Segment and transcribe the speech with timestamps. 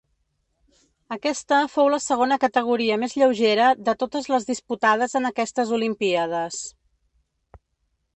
[1.15, 6.59] Aquesta fou la segona categoria més lleugera de totes les disputades en aquestes olimpíades.